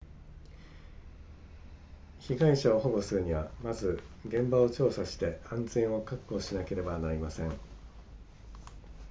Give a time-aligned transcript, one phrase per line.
[2.27, 7.51] 被害者を保護するにはまず現場を調査して安全を確保しなければなりません